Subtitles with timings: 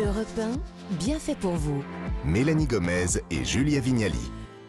[0.00, 0.26] Europe
[0.90, 1.80] 1, bien fait pour vous.
[2.24, 4.18] Mélanie Gomez et Julia Vignali.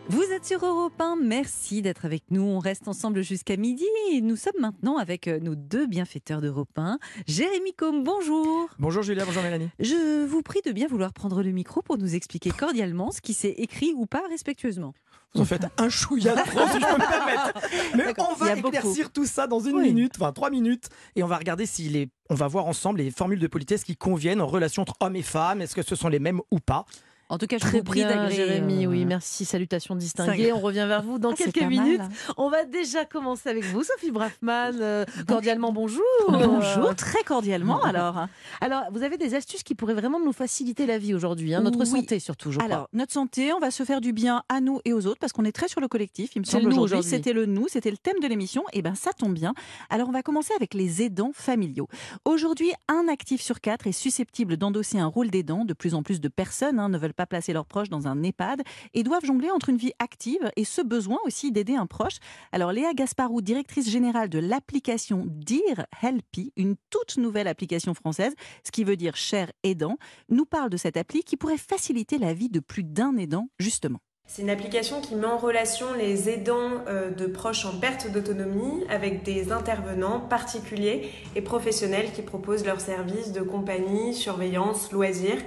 [0.08, 2.44] Vous êtes sur Europe 1, merci d'être avec nous.
[2.44, 6.78] On reste ensemble jusqu'à midi et nous sommes maintenant avec euh, nos deux bienfaiteurs d'Europe
[6.78, 7.00] 1.
[7.26, 8.70] Jérémy Combe, bonjour.
[8.78, 9.70] Bonjour Julia, bonjour Mélanie.
[9.80, 13.34] Je vous prie de bien vouloir prendre le micro pour nous expliquer cordialement ce qui
[13.34, 14.94] s'est écrit ou pas respectueusement.
[15.36, 17.52] Vous en faites un chouïa trop, si je peux me permettre.
[17.96, 18.68] Mais on va beaucoup.
[18.70, 19.90] éclaircir tout ça dans une Oui.
[19.90, 22.10] minute, enfin trois minutes, et on va regarder s'il est.
[22.30, 25.22] On va voir ensemble les formules de politesse qui conviennent en relation entre hommes et
[25.22, 25.62] femmes.
[25.62, 26.86] Est-ce que ce sont les mêmes ou pas?
[27.28, 28.36] En tout cas, je Très vous prie d'agréer.
[28.36, 30.54] Jérémy, euh, oui, merci, salutations distinguées.
[30.54, 31.98] On revient vers vous dans Ah, quelques minutes.
[31.98, 32.10] mal.
[32.38, 34.74] On va déjà commencer avec vous, Sophie Braffman.
[34.80, 36.04] Euh, cordialement bonjour.
[36.30, 38.28] Bonjour, très cordialement alors.
[38.62, 41.80] Alors, vous avez des astuces qui pourraient vraiment nous faciliter la vie aujourd'hui, hein, notre
[41.80, 41.86] Oui.
[41.88, 42.72] santé surtout, je crois.
[42.72, 45.34] Alors, notre santé, on va se faire du bien à nous et aux autres parce
[45.34, 46.84] qu'on est très sur le collectif, il me semble aujourd'hui.
[46.84, 47.10] aujourd'hui.
[47.10, 48.64] C'était le nous, c'était le thème de l'émission.
[48.74, 49.56] Et ben ça tombe bien.
[49.90, 51.88] Alors, on va commencer avec les aidants familiaux.
[52.24, 55.66] Aujourd'hui, un actif sur quatre est susceptible d'endosser un rôle d'aidant.
[55.66, 58.22] De plus en plus de personnes hein, ne veulent pas placer leurs proches dans un
[58.22, 58.62] EHPAD
[58.94, 62.18] et doivent jongler entre une vie active et ce besoin aussi d'aider un proche.
[62.52, 68.72] Alors, Léa Gasparou, directrice générale de l'application Dear Helpy, une toute nouvelle application française, ce
[68.72, 69.98] qui veut dire cher aidant,
[70.30, 74.00] nous parle de cette appli qui pourrait faciliter la vie de plus d'un aidant, justement.
[74.28, 78.84] C'est une application qui met en relation les aidants euh, de proches en perte d'autonomie
[78.90, 85.38] avec des intervenants particuliers et professionnels qui proposent leurs services de compagnie, surveillance, loisirs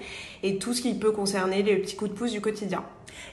[0.42, 2.84] et tout ce qui peut concerner les petits coups de pouce du quotidien.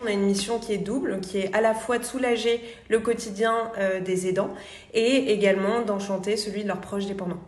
[0.03, 2.59] On a une mission qui est double, qui est à la fois de soulager
[2.89, 4.53] le quotidien euh, des aidants
[4.93, 7.39] et également d'enchanter celui de leurs proches dépendants.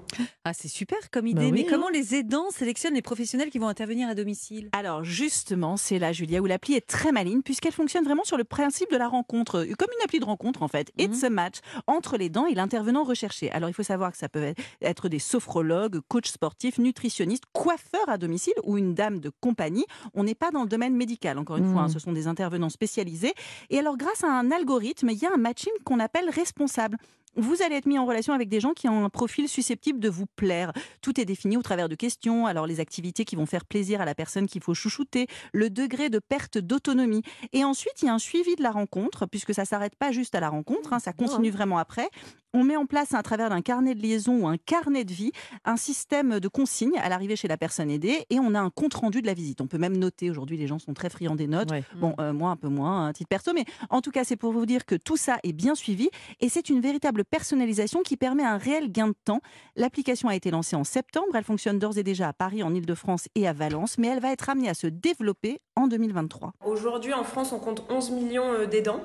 [0.49, 1.45] Ah, c'est super comme Bah idée.
[1.47, 4.69] oui, Mais comment les aidants sélectionnent les professionnels qui vont intervenir à domicile?
[4.71, 8.45] Alors, justement, c'est là, Julia, où l'appli est très maligne, puisqu'elle fonctionne vraiment sur le
[8.45, 10.89] principe de la rencontre, euh, comme une appli de rencontre, en fait.
[10.97, 13.51] It's a match entre l'aidant et l'intervenant recherché.
[13.51, 18.17] Alors, il faut savoir que ça peut être des sophrologues, coachs sportifs, nutritionnistes, coiffeurs à
[18.17, 19.85] domicile ou une dame de compagnie.
[20.13, 21.73] On n'est pas dans le domaine médical, encore une Mhm.
[21.73, 21.81] fois.
[21.81, 23.33] hein, ce sont des intervenants spécialisés.
[23.69, 26.95] Et alors, grâce à un algorithme, il y a un matching qu'on appelle responsable.
[27.39, 30.09] Vous allez être mis en relation avec des gens qui ont un profil susceptible de
[30.09, 30.73] vous plaire.
[31.03, 34.05] Tout est défini au travers de questions, alors les activités qui vont faire plaisir à
[34.05, 37.21] la personne qu'il faut chouchouter, le degré de perte d'autonomie.
[37.53, 40.33] Et ensuite, il y a un suivi de la rencontre, puisque ça s'arrête pas juste
[40.33, 42.09] à la rencontre, hein, ça continue vraiment après.
[42.53, 45.31] On met en place à travers d'un carnet de liaison ou un carnet de vie
[45.65, 48.93] un système de consignes à l'arrivée chez la personne aidée et on a un compte
[48.93, 49.61] rendu de la visite.
[49.61, 51.71] On peut même noter, aujourd'hui les gens sont très friands des notes.
[51.71, 51.83] Ouais.
[51.95, 54.53] Bon, euh, moi un peu moins, à titre perso, mais en tout cas, c'est pour
[54.53, 56.09] vous dire que tout ça est bien suivi
[56.39, 59.41] et c'est une véritable personnalisation qui permet un réel gain de temps.
[59.75, 63.27] L'application a été lancée en septembre, elle fonctionne d'ores et déjà à Paris, en Ile-de-France
[63.35, 66.53] et à Valence, mais elle va être amenée à se développer en 2023.
[66.65, 69.01] Aujourd'hui, en France, on compte 11 millions euh, d'aidants.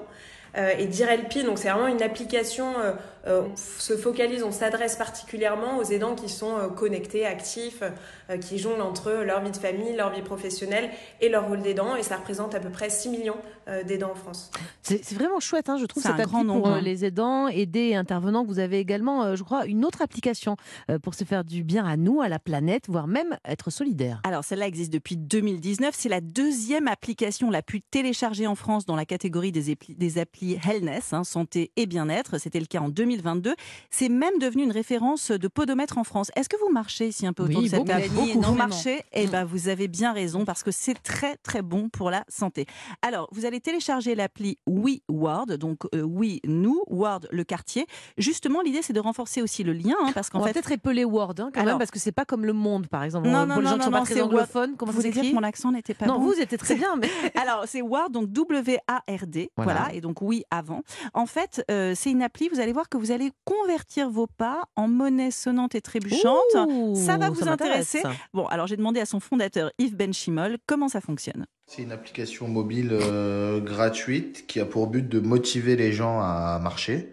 [0.57, 2.93] Euh, et Direlpi, donc c'est vraiment une application, euh,
[3.27, 7.83] euh, on f- se focalise, on s'adresse particulièrement aux aidants qui sont euh, connectés, actifs,
[8.29, 10.91] euh, qui jonglent entre leur vie de famille, leur vie professionnelle
[11.23, 11.97] et leur rôle d'aidant.
[11.97, 13.37] Et ça représente à peu près 6 millions
[13.69, 14.51] euh, d'aidants en France.
[14.83, 16.81] C'est vraiment chouette, hein, je trouve, C'est cette un grand nombre, pour euh, hein.
[16.83, 18.45] les aidants, aidés et intervenants.
[18.45, 20.57] Vous avez également, euh, je crois, une autre application
[20.91, 24.21] euh, pour se faire du bien à nous, à la planète, voire même être solidaire.
[24.25, 25.95] Alors, celle-là existe depuis 2019.
[25.97, 30.41] C'est la deuxième application la plus téléchargée en France dans la catégorie des, des applis
[30.42, 32.38] Wellness, hein, santé et bien-être.
[32.38, 33.54] C'était le cas en 2022.
[33.91, 36.30] C'est même devenu une référence de podomètre en France.
[36.36, 38.04] Est-ce que vous marchez ici un peu autour Oui, de cette table.
[38.06, 39.03] Vous marchez?
[39.12, 42.66] Eh ben, vous avez bien raison parce que c'est très très bon pour la santé.
[43.03, 47.86] Alors, vous allez télécharger l'appli We Ward, donc euh, We nous, Ward le quartier.
[48.19, 50.72] Justement, l'idée c'est de renforcer aussi le lien, hein, parce On qu'en va fait, peut-être
[50.72, 53.28] épeler Word hein, quand Alors- même, parce que c'est pas comme le monde, par exemple.
[53.28, 55.30] Non, pour non, les gens non, qui sont non, pas très anglophones, comment vous s'écrit?
[55.30, 57.09] que mon accent n'était pas Non, bon vous étiez très bien, mais
[57.41, 59.72] Alors, c'est Ward, donc W-A-R-D, voilà.
[59.72, 59.94] Voilà.
[59.94, 60.82] et donc oui avant.
[61.12, 64.62] En fait, euh, c'est une appli, vous allez voir que vous allez convertir vos pas
[64.76, 66.54] en monnaie sonnante et trébuchante.
[66.69, 68.03] Ouh, ça va vous intéresser.
[68.32, 71.44] Bon, alors j'ai demandé à son fondateur Yves Benchimol comment ça fonctionne.
[71.66, 76.59] C'est une application mobile euh, gratuite qui a pour but de motiver les gens à
[76.62, 77.12] marcher,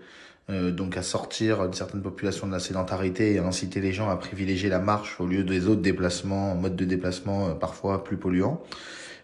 [0.50, 4.10] euh, donc à sortir d'une certaine population de la sédentarité et à inciter les gens
[4.10, 8.18] à privilégier la marche au lieu des autres déplacements, modes de déplacement euh, parfois plus
[8.18, 8.62] polluants.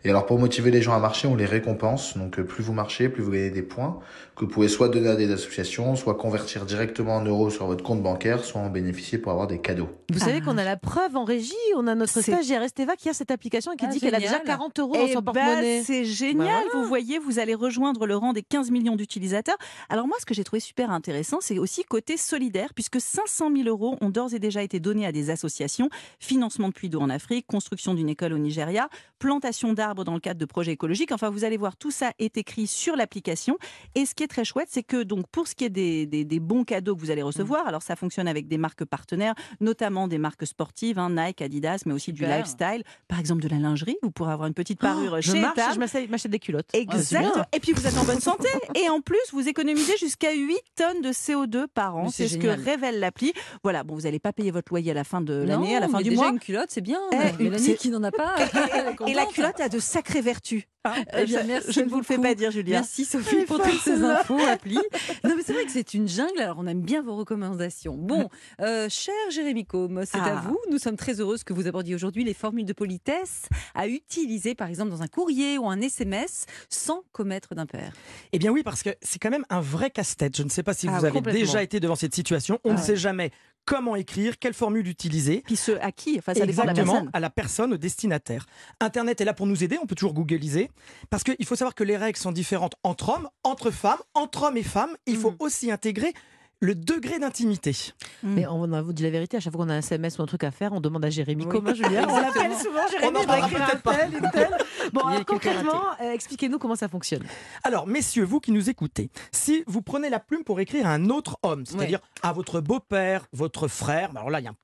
[0.05, 2.15] Et alors pour motiver les gens à marcher, on les récompense.
[2.15, 3.99] Donc euh, plus vous marchez, plus vous gagnez des points
[4.35, 7.83] que vous pouvez soit donner à des associations, soit convertir directement en euros sur votre
[7.83, 9.87] compte bancaire, soit en bénéficier pour avoir des cadeaux.
[10.11, 10.45] Vous savez Ah.
[10.45, 13.31] qu'on a la preuve en régie, on a notre C'est- stagiaire Esteva qui a cette
[13.31, 14.45] application et qui Ah, dit qu'elle a déjà génial.
[14.45, 15.81] 40 euros dans son ben, porte-monnaie.
[15.83, 16.81] c'est génial, Bah voilà.
[16.83, 19.57] vous voyez, vous allez rejoindre le rang des 15 millions d'utilisateurs.
[19.89, 23.69] Alors moi, ce que j'ai trouvé super intéressant, c'est aussi côté solidaire, puisque 500 000
[23.69, 27.09] euros ont d'ores et déjà été donnés à des associations, financement de puits d'eau en
[27.09, 31.11] Afrique, construction d'une école au Nigeria, plantation d'arbres arbres dans le cadre de projets écologiques.
[31.13, 33.57] Enfin, vous allez voir, tout ça est écrit sur l'application.
[33.95, 36.25] Et ce qui est très chouette, c'est que donc pour ce qui est des, des-
[36.25, 40.07] des bons cadeaux que vous allez recevoir, alors ça fonctionne avec des marques partenaires, notamment
[40.07, 42.83] des marques sportives, hein, Nike, Adidas, mais aussi du lifestyle.
[43.07, 45.57] Par exemple, de la lingerie, vous pourrez avoir une petite parure Oh, je chez marche,
[45.57, 45.73] Etam.
[46.05, 46.67] je m'achète des culottes.
[46.73, 47.27] Exact.
[47.53, 48.47] et puis vous êtes en bonne santé.
[48.75, 52.09] Et en plus, vous économisez jusqu'à 8 tonnes de CO2 par an.
[52.09, 53.31] C'est ce que révèle l'appli.
[53.63, 55.87] Voilà, bon, vous n'allez pas payer votre loyer à la fin de l'année, à la
[55.87, 56.31] fin mais du déjà mois.
[56.31, 56.99] une culotte, c'est bien.
[57.11, 58.35] Eh, Mélanie qui n'en a pas.
[59.07, 60.63] Et la culotte a de sacrées vertus.
[60.83, 60.93] hein.
[61.17, 62.77] Eh bien, je, merci je ne vous le fais pas dire, Julia.
[62.79, 64.77] Merci Sophie pour toutes ces infos, appli.
[65.23, 67.95] Non mais c'est vrai que c'est une jungle, alors on aime bien vos recommandations.
[67.97, 68.29] Bon,
[68.61, 70.43] euh, cher Jérémy Combe, c'est à Ah.
[70.47, 70.57] vous.
[70.69, 74.67] Nous sommes très heureuses que vous abordiez aujourd'hui les formules de politesse à utiliser par
[74.67, 77.91] exemple dans un courrier ou un SMS sans commettre d'impair.
[78.33, 80.35] Eh bien oui, parce que c'est quand même un vrai casse-tête.
[80.37, 82.59] Je ne sais pas si Ah, vous avez déjà été devant cette situation.
[82.63, 82.83] On Ah ne ouais.
[82.85, 83.31] sait jamais
[83.65, 85.41] comment écrire, quelle formule utiliser.
[85.45, 87.09] Puis ce à qui Enfin, ça dépend de la Exactement, personne.
[87.13, 88.45] à la personne, au destinataire.
[88.79, 90.69] Internet est là pour nous aider, on peut toujours googliser.
[91.09, 94.57] Parce qu'il faut savoir que les règles sont différentes entre hommes, entre femmes, entre hommes
[94.57, 94.95] et femmes.
[95.07, 95.37] Il faut Mhm.
[95.39, 96.13] aussi intégrer
[96.61, 97.75] le degré d'intimité.
[98.23, 100.21] Mais on va vous dire la vérité, à chaque fois qu'on a un SMS ou
[100.23, 101.49] un truc à faire, on demande à Jérémy Oui.
[101.51, 103.95] comment Julien On l'appelle souvent On Jérémy, dois parlera écrire un peut-être pas.
[103.95, 104.57] tel, une telle.
[104.93, 107.23] Bon, alors, concrètement, euh, expliquez-nous comment ça fonctionne.
[107.63, 111.09] Alors, messieurs, vous qui nous écoutez, si vous prenez la plume pour écrire à un
[111.09, 114.55] autre homme, c'est-à-dire à votre beau-père, votre frère, bah alors là, il y a un-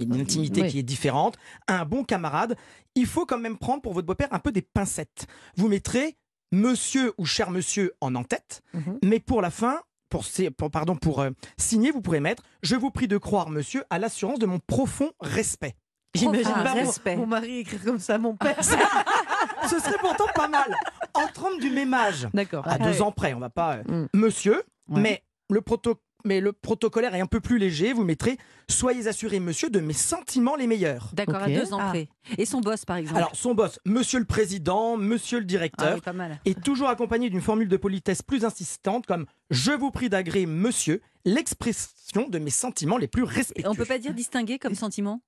[0.00, 0.68] une intimité Oui.
[0.68, 1.36] qui est différente,
[1.68, 2.56] un bon camarade,
[2.94, 5.26] il faut quand même prendre pour votre beau-père un peu des pincettes.
[5.56, 6.16] Vous mettrez
[6.52, 8.98] monsieur ou cher monsieur en en-tête, Mhm.
[9.04, 10.24] mais pour la fin, pour,
[10.70, 14.38] pardon, pour euh, signer, vous pourrez mettre Je vous prie de croire, monsieur, à l'assurance
[14.38, 15.74] de mon profond respect.
[16.14, 17.16] J'imagine Ah, pas mon- respect.
[17.16, 18.56] mon mari écrire comme ça, mon père.
[19.68, 20.74] Ce serait pourtant pas mal.
[21.14, 22.66] Entre hommes du même âge, D'accord.
[22.66, 23.02] à Ah deux oui.
[23.02, 23.76] ans près, on va pas.
[23.76, 24.08] euh, Mm.
[24.14, 25.00] Monsieur, Ouais.
[25.00, 27.92] mais le proto- mais le protocolaire est un peu plus léger.
[27.92, 28.38] Vous mettrez
[28.70, 31.10] Soyez assuré, monsieur, de mes sentiments les meilleurs.
[31.14, 31.88] D'accord, à deux ans Ah.
[31.88, 32.08] près.
[32.36, 33.16] Et son boss par exemple.
[33.16, 36.38] Alors, son boss, monsieur le président, monsieur le ah, directeur, oui, pas mal.
[36.44, 41.00] est toujours accompagné d'une formule de politesse plus insistante comme Je vous prie d'agréer, monsieur,
[41.24, 43.68] l'expression de mes sentiments les plus Et respectueux.
[43.70, 45.22] on peut pas dire distinguer comme sentiment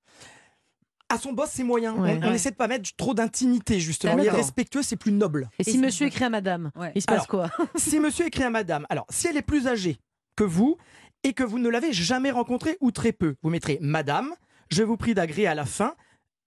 [1.08, 1.94] À son boss, c'est moyen.
[1.94, 2.18] Ouais.
[2.22, 2.34] on, on Ouais.
[2.36, 4.16] essaie de pas mettre trop d'intimité, justement.
[4.16, 4.34] D'accord.
[4.34, 5.48] Et respectueux, c'est plus noble.
[5.58, 6.92] Et si Et- monsieur écrit à madame, Ouais.
[6.94, 7.50] il se passe Alors, quoi?
[7.76, 9.98] si monsieur écrit à madame, alors si elle est plus âgée
[10.44, 10.76] vous
[11.22, 14.34] et que vous ne l'avez jamais rencontrée ou très peu, vous mettrez madame,
[14.70, 15.94] je vous prie d'agréer à la fin,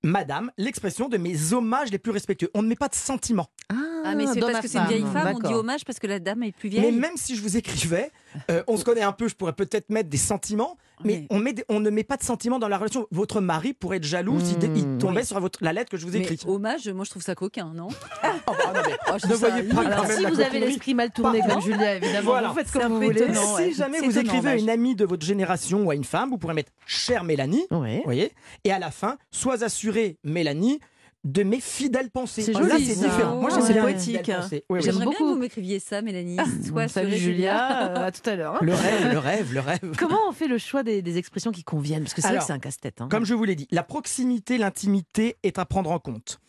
[0.04, 2.50] madame, l'expression de mes hommages les plus respectueux.
[2.54, 3.48] On ne met pas de sentiments.
[3.70, 6.20] Ah mais c'est parce que c'est une vieille femme, on dit hommage parce que la
[6.20, 6.92] dame est plus Mais vieille.
[7.00, 8.12] même si je vous écrivais,
[8.52, 11.28] euh, on se connaît un peu, je pourrais peut-être mettre des sentiments, mais Oui.
[11.32, 13.08] on, met des- on ne met pas de sentiments dans la relation.
[13.12, 15.26] Votre mari pourrait être jaloux s'il Mmh, il tombait oui.
[15.26, 16.40] sur votre, la lettre que je vous Mais écris.
[16.48, 17.88] hommage, moi je trouve ça coquin, non?
[17.92, 20.60] Oh, bah, non, mais Oh, je ne voyez pas Alors, même si la vous avez
[20.60, 22.50] l'esprit mal tourné comme Julia, évidemment, Voilà.
[22.50, 23.22] vous faites comme vous voulez.
[23.22, 23.70] étonnant, ouais.
[23.72, 26.30] Si jamais vous étonnant, écrivez à une amie de votre génération ou à une femme,
[26.30, 28.32] vous pourrez mettre chère Mélanie, vous voyez,
[28.64, 30.80] et à la fin, sois assurée, Mélanie,
[31.24, 32.42] de mes fidèles pensées.
[32.42, 33.06] C'est Oh, joli, là, c'est ça.
[33.08, 33.40] différent.
[33.40, 34.18] Moi, j'aime bien les Poétique.
[34.18, 34.66] fidèles pensées.
[34.70, 34.82] Oui, oui.
[34.84, 35.34] J'aime J'aimerais bien que beaucoup.
[35.34, 36.38] vous m'écriviez ça, Mélanie.
[36.68, 38.56] Sois Salut Julia, euh, à tout à l'heure.
[38.56, 38.60] hein.
[38.62, 39.96] Le rêve, le rêve, le rêve.
[39.98, 42.04] Comment on fait le choix des, des expressions qui conviennent?
[42.04, 43.00] Parce que c'est vrai Alors, que c'est un casse-tête.
[43.02, 43.08] hein.
[43.10, 46.40] Comme je vous l'ai dit, la proximité, l'intimité est à prendre en compte.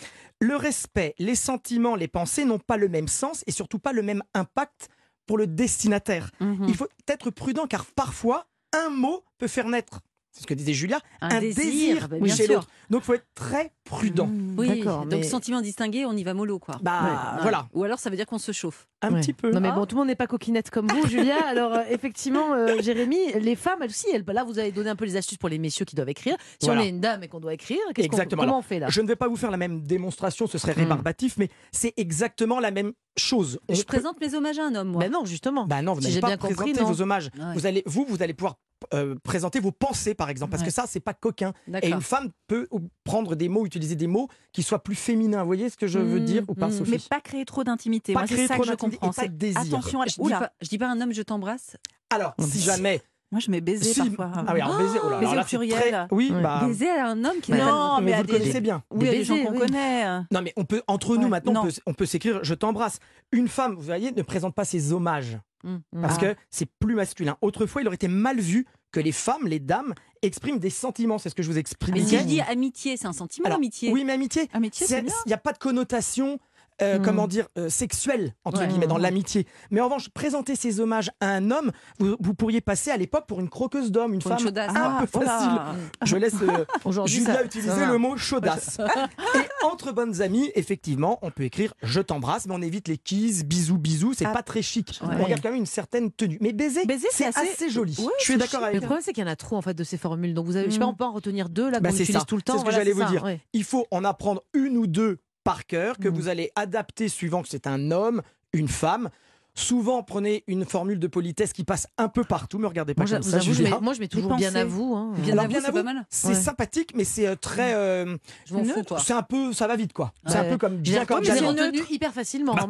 [0.41, 4.03] Le respect, les sentiments, les pensées n'ont pas le même sens et surtout pas le
[4.03, 4.89] même impact
[5.27, 6.31] pour le destinataire.
[6.41, 6.67] Mhm.
[6.69, 10.01] Il faut être prudent car parfois, un mot peut faire naître,
[10.35, 12.67] c'est ce que disait Julia, Un, un, désir, bah, bien chez l'autre.
[12.91, 14.27] Donc il faut être très prudent.
[14.27, 14.55] Mmh.
[14.59, 16.77] Oui, donc mais- sentiment distingué, on y va mollo quoi.
[16.83, 17.43] Bah Ouais.
[17.43, 18.89] voilà, Ou alors ça veut dire qu'on se chauffe.
[19.03, 19.21] un Ouais.
[19.21, 19.51] petit peu.
[19.53, 19.73] Non mais Ah.
[19.75, 21.37] bon, tout le monde n'est pas coquinette comme vous, Julia.
[21.47, 24.97] Alors euh, effectivement, euh, Jérémy, les femmes, elles aussi, elles, là vous avez donné un
[24.97, 26.37] peu les astuces pour les messieurs qui doivent écrire.
[26.61, 26.81] Si Voilà.
[26.81, 28.87] on est une dame et qu'on doit écrire, qu'est-ce qu'on- comment Alors, on fait là?
[28.89, 30.79] Je ne vais pas vous faire la même démonstration, ce serait Hmm.
[30.81, 33.59] rébarbatif, mais c'est exactement la même chose.
[33.69, 35.01] On Je peut- présente mes hommages à un homme, moi.
[35.03, 35.67] Ben non, justement.
[35.67, 37.31] Bah non, vous Si n'allez j'ai pas bien compris, vos hommages.
[37.55, 38.57] Vous allez, vous, vous allez pouvoir
[38.93, 40.69] euh, présenter vos pensées, par exemple, parce Ouais.
[40.69, 41.53] que ça, c'est pas coquin.
[41.83, 42.69] Et une femme peut
[43.05, 45.41] prendre des mots, utiliser des mots qui soient plus féminins.
[45.41, 46.73] Vous voyez ce que je veux Mmh, dire ou pas, mmh.
[46.73, 48.13] Sophie Mais pas créer trop d'intimité.
[48.13, 49.13] Pas Moi, créer ça trop d'intimité et comprends.
[49.13, 49.61] pas de C'est désir.
[49.61, 51.77] attention à Je dis, pas, je dis pas un homme, je t'embrasse.
[52.11, 53.01] Alors, si jamais.
[53.33, 54.31] Moi, je mets baiser si- parfois.
[54.47, 55.79] Ah oui, alors baiser, oh là Baiser alors là, au pluriel.
[55.81, 56.61] très- Oui, bah.
[56.65, 58.61] Baiser à un homme qui Non, n'a pas de- mais vous à le des- connaissez
[58.61, 58.83] bien.
[58.93, 59.59] Oui, des gens qu'on oui.
[59.59, 60.07] connaît.
[60.31, 61.71] Non, mais on peut, entre nous Ouais, maintenant, on non.
[61.71, 62.99] peut, on peut s'écrire Je t'embrasse.
[63.33, 65.39] Une femme, vous voyez, ne présente pas ses hommages.
[65.65, 66.01] Mmh.
[66.03, 66.21] Parce Ah.
[66.21, 67.37] que c'est plus masculin.
[67.41, 69.93] Autrefois, il aurait été mal vu que les femmes, les dames,
[70.23, 71.19] expriment des sentiments.
[71.19, 71.95] C'est ce que je vous exprime.
[71.95, 73.91] Mais si je dis amitié, c'est un sentiment, Alors, amitié.
[73.91, 76.39] Oui, mais amitié, Amitié, c'est il n'y a pas de connotation,
[76.83, 77.03] euh, Hmm.
[77.03, 78.69] comment dire, euh, sexuelle, entre Ouais.
[78.69, 79.03] guillemets, dans Hmm.
[79.03, 79.47] l'amitié.
[79.71, 83.27] Mais en revanche, présenter ces hommages à un homme, vous, vous pourriez passer à l'époque
[83.29, 84.71] pour une croqueuse d'homme, une une femme chaudasse.
[84.71, 85.31] un Ah, peu voilà.
[85.39, 85.61] facile.
[86.05, 86.65] Je laisse euh,
[87.07, 88.79] Julia ça- utiliser ça le mot chaudasse.
[89.35, 93.45] Et entre bonnes amies, effectivement, on peut écrire je t'embrasse, mais on évite les kisses,
[93.45, 94.31] bisous, bisous, c'est Ah.
[94.33, 95.01] pas très chic.
[95.03, 95.15] Ouais.
[95.21, 96.39] On garde quand même une certaine tenue.
[96.41, 97.41] Mais baiser, Baiser, c'est assez...
[97.41, 97.95] assez- joli.
[97.99, 99.75] Ouais, je suis d'accord avec le problème, c'est qu'il y en a trop en fait
[99.75, 100.35] de ces formules.
[100.35, 100.89] Donc vous avez, je sais pas, Mm.
[100.91, 102.27] on peut en retenir deux là Bah, qu'on c'est utilise ça.
[102.27, 102.55] tout le temps.
[102.55, 103.25] C'est ce que j'allais vous dire.
[103.53, 106.15] Il faut en apprendre une ou deux par cœur, que Mm.
[106.15, 108.23] vous allez adapter suivant que c'est un homme,
[108.53, 109.11] une femme.
[109.57, 112.59] Souvent, prenez une formule de politesse qui passe un peu partout.
[112.59, 114.65] Me regardez pas Moi, comme ça, avoue, je mets- moi, je mets toujours bien à
[114.65, 114.97] vous.
[114.97, 115.13] hein.
[115.19, 116.05] Bien Alors, à vous, bien c'est à pas vous, mal.
[116.11, 116.35] C'est Ouais.
[116.35, 117.73] sympathique, mais c'est euh, très.
[117.75, 118.99] euh, Je m'en fous, toi.
[118.99, 120.13] c'est un peu, ça va vite quoi.
[120.27, 121.61] C'est un peu comme bien comme j'ai Janet.
[121.61, 122.55] retenu hyper facilement.
[122.55, 122.67] Bah.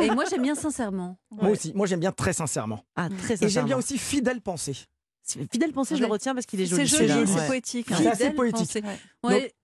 [0.00, 1.18] Et moi, j'aime bien sincèrement.
[1.32, 2.84] Moi aussi, moi j'aime bien très sincèrement.
[2.94, 3.66] Ah, très Et j'aime sincèrement.
[3.66, 4.76] bien aussi fidèle pensée.
[5.52, 7.08] Fidèle pensée, je le retiens parce qu'il est C'est joli.
[7.08, 7.26] joli, celui-là.
[7.26, 7.46] c'est Ouais.
[7.46, 7.86] poétique.
[7.88, 8.10] C'est hein.
[8.10, 8.82] assez Fidèle poétique.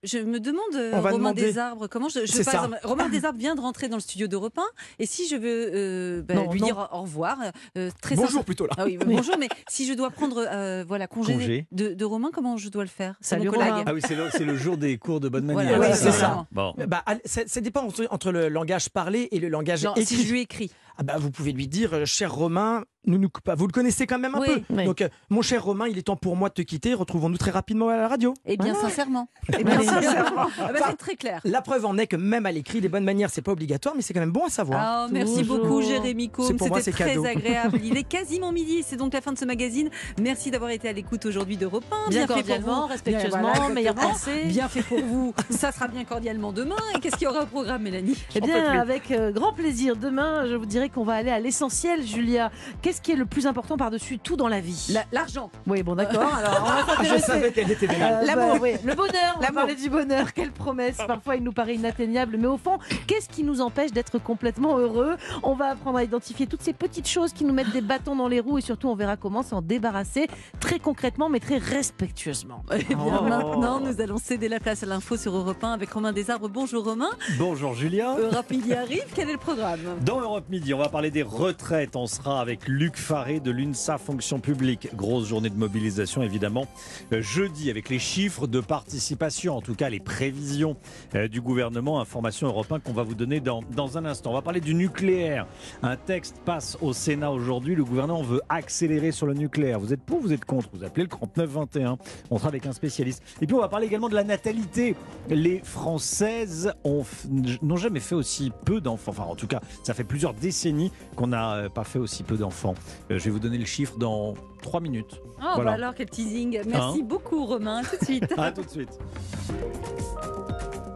[0.03, 2.51] je me demande, euh, on va Romain demander- Desarbres, comment je, je C'est sais pas,
[2.51, 2.57] ça.
[2.65, 4.63] exemple, Romain Desarbres vient de rentrer dans le studio d'Europe 1,
[4.99, 6.67] et si je veux euh, bah, Non, lui non.
[6.67, 7.39] dire au revoir,
[7.79, 8.73] euh, très Bonjour sincère- plutôt là.
[8.79, 11.67] Ah oui, bonjour, mais si je dois prendre euh, voilà, congé, Congé.
[11.73, 13.15] De, de Romain, comment je dois le faire?
[13.21, 13.53] C'est Salut, mon.
[13.53, 13.85] Romain.
[13.87, 15.81] Ah oui, c'est le, c'est le jour des cours de bonne Voilà, manière.
[15.81, 16.47] ouais, oui, c'est voilà.
[16.53, 16.75] Bon.
[16.87, 20.07] Bah, allez, ça, ça dépend entre, entre le langage parlé et le langage Non, écrit.
[20.07, 20.71] si je lui écris.
[20.99, 24.35] Ah bah, vous pouvez lui dire, cher Romain, nous, nous, vous le connaissez quand même
[24.35, 24.47] un Oui.
[24.47, 24.63] peu.
[24.71, 24.85] Oui.
[24.85, 26.95] Donc, euh, mon cher Romain, il est temps pour moi de te quitter.
[26.95, 28.35] Retrouvons-nous très rapidement à la radio.
[28.47, 28.89] Et bien Voilà.
[28.89, 29.29] sincèrement.
[29.59, 30.47] Eh bien, sincèrement.
[30.59, 31.41] Ah bah, c'est très clair.
[31.45, 34.03] La preuve en est que même à l'écrit, les bonnes manières, c'est pas obligatoire, mais
[34.03, 34.81] c'est quand même bon à savoir.
[34.83, 37.25] Ah, merci beaucoup Jérémy Combe, c'était très cadeau.
[37.25, 37.79] agréable.
[37.85, 39.91] Il est quasiment midi, c'est donc la fin de ce magazine.
[40.21, 42.11] Merci d'avoir été à l'écoute aujourd'hui d'Europe 1.
[42.11, 42.87] Bien fait pour cordialement, vous.
[42.89, 44.13] respectueusement, Bien, voilà, meilleure exactement.
[44.13, 44.45] pensée.
[44.47, 45.35] Bien fait pour vous.
[45.51, 46.77] Ça sera bien cordialement demain.
[46.97, 48.17] Et qu'est-ce qu'il y aura au programme, Mélanie?
[48.35, 49.97] Eh bien, avec euh, grand plaisir.
[49.97, 52.51] Demain, je vous dirais qu'on va aller à l'essentiel, Julia.
[52.95, 54.87] Qu'est-ce qui est le plus important par-dessus tout dans la vie?
[54.93, 55.51] La- L'argent.
[55.67, 56.33] Oui, bon, d'accord.
[56.33, 57.89] Alors, on va Ah, je savais qu'elle était.
[57.91, 58.53] Euh, L'amour.
[58.55, 58.75] bah, oui.
[58.85, 60.33] Le bonheur, on va parler du bonheur.
[60.33, 60.99] Quelle promesse.
[61.05, 62.37] Parfois, il nous paraît inatteignable.
[62.39, 65.17] Mais au fond, qu'est-ce qui nous empêche d'être complètement heureux?
[65.43, 68.29] On va apprendre à identifier toutes ces petites choses qui nous mettent des bâtons dans
[68.29, 68.59] les roues.
[68.59, 70.29] Et surtout, on verra comment s'en débarrasser
[70.61, 72.63] très concrètement, mais très respectueusement.
[72.73, 73.25] Eh bien, Oh.
[73.25, 76.49] maintenant, nous allons céder la place à l'info sur Europe 1 avec Romain Desarbres.
[76.49, 77.11] Bonjour Romain.
[77.41, 78.17] Bonjour Julien.
[78.19, 79.03] Europe Midi arrive.
[79.17, 79.81] Quel est le programme?
[80.03, 81.97] Dans Europe Midi, on va parler des retraites.
[81.97, 84.95] On sera avec Luc Faré de l'UNSA Fonction Publique.
[84.95, 86.67] Grosse journée de mobilisation, évidemment.
[87.15, 90.77] Euh, jeudi, avec les chiffres de participation, en tout cas les prévisions
[91.15, 91.99] euh, du gouvernement.
[91.99, 94.33] Information Europe 1 qu'on va vous donner dans, dans un instant.
[94.33, 95.47] On va parler du nucléaire.
[95.83, 97.75] Un texte passe au Sénat aujourd'hui.
[97.75, 99.81] Le gouvernement veut accélérer sur le nucléaire.
[99.81, 101.97] Vous êtes pour, vous êtes contre Vous appelez le 3921.
[102.31, 103.23] On sera avec un spécialiste.
[103.41, 104.95] Et puis on va parler également de la natalité.
[105.31, 109.13] Les Françaises n'ont jamais fait aussi peu d'enfants.
[109.13, 112.37] Enfin, en tout cas, ça fait plusieurs décennies qu'on n'a euh, pas fait aussi peu
[112.37, 112.74] d'enfants.
[113.11, 115.21] Euh, je vais vous donner le chiffre dans 3 minutes.
[115.39, 115.71] Oh, Voilà.
[115.73, 116.61] bah alors, quel teasing.
[116.67, 117.79] Merci Hein beaucoup Romain.
[117.79, 118.35] À tout de suite.
[118.39, 118.91] À tout de suite.